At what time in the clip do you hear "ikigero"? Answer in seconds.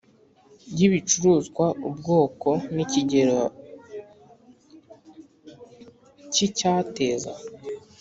2.85-3.41